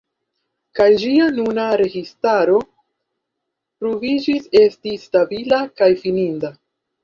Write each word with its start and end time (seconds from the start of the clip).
Kaj 0.77 0.87
ĝia 1.03 1.27
nuna 1.35 1.65
registaro 1.81 2.57
pruviĝis 3.85 4.51
esti 4.65 4.99
stabila 5.07 5.65
kaj 5.79 5.95
fidinda. 6.05 6.57